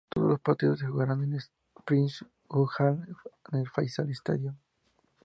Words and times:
Todos 0.09 0.29
los 0.29 0.39
partidos 0.39 0.79
se 0.79 0.87
jugaron 0.87 1.23
en 1.25 1.33
el 1.33 1.43
Prince 1.85 2.25
Abdullah 2.49 3.05
Al 3.51 3.67
Faisal 3.69 4.09
Stadium. 4.09 4.55